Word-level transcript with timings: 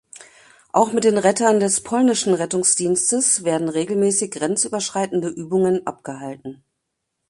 Auch 0.71 0.93
mit 0.93 1.03
den 1.03 1.19
Rettern 1.19 1.59
des 1.59 1.83
polnischen 1.83 2.33
Rettungsdienstes 2.33 3.43
werden 3.43 3.69
regelmäßig 3.69 4.31
grenzüberschreitende 4.31 5.27
Übungen 5.27 5.85
abgehalten. 5.85 6.63